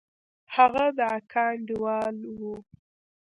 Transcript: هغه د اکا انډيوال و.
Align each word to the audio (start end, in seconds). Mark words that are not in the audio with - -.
هغه 0.55 0.85
د 0.97 0.99
اکا 1.17 1.45
انډيوال 1.55 2.17
و. 2.39 2.39